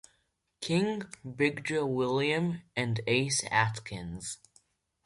[0.61, 1.03] King,
[1.35, 4.39] Big Joe Williams, and Ace Atkins.